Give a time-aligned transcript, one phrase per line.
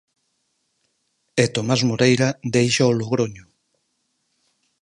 [1.43, 3.45] E Tomás Moreira deixa o Logroño.